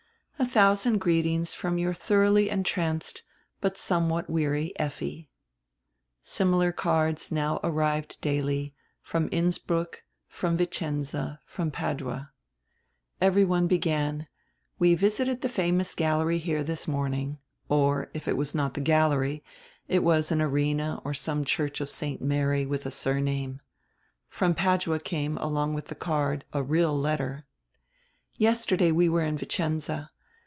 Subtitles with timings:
[0.39, 3.21] A thousand greetings from your thoroughly entranced,
[3.61, 5.29] but somewhat weary Effi."
[6.23, 12.31] Similar cards now arrived daily, from Innsbruck, from Vicenza, from Padua.
[13.21, 14.25] Every one began:
[14.79, 17.37] "We visited die famous gallery here this morning,"
[17.69, 19.43] or, if it was not die gallery,
[19.87, 22.19] it was an arena or some church of "St.
[22.19, 23.61] Mar} 7" widi a surname.
[24.27, 27.45] From Padua came, along widi die card, a real letter.
[28.39, 30.09] "Yesterday we were in Vicenza.